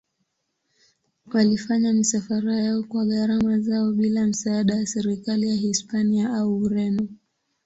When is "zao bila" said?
3.59-4.27